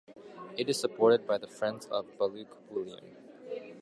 It 0.57 0.67
is 0.67 0.79
supported 0.81 1.27
by 1.27 1.37
the 1.37 1.45
Friends 1.47 1.85
Of 1.85 2.17
Baluk 2.17 2.47
Willam. 2.73 3.05